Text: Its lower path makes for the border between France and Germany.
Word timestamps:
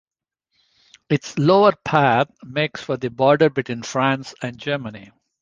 Its 1.11 1.37
lower 1.37 1.73
path 1.85 2.27
makes 2.43 2.81
for 2.81 2.97
the 2.97 3.11
border 3.11 3.51
between 3.51 3.83
France 3.83 4.33
and 4.41 4.57
Germany. 4.57 5.11